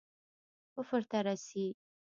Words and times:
کفر 0.75 1.01
ته 1.09 1.17
رسي. 1.25 1.65